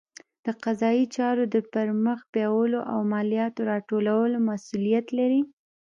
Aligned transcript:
د 0.45 0.47
قضایي 0.63 1.05
چارو 1.15 1.43
د 1.53 1.55
پرمخ 1.73 2.19
بیولو 2.33 2.79
او 2.91 2.99
مالیاتو 3.11 3.61
راټولولو 3.71 4.37
مسوولیت 4.47 5.07
لري. 5.19 5.41